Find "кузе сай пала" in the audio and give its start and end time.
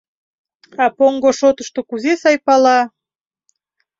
1.89-2.79